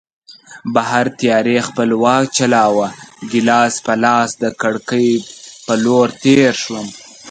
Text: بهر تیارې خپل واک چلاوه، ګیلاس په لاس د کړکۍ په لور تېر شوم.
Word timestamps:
بهر 0.73 1.05
تیارې 1.19 1.57
خپل 1.67 1.89
واک 2.03 2.25
چلاوه، 2.37 2.87
ګیلاس 3.31 3.73
په 3.85 3.93
لاس 4.03 4.29
د 4.43 4.45
کړکۍ 4.61 5.09
په 5.65 5.73
لور 5.83 6.07
تېر 6.23 6.51
شوم. 6.63 6.87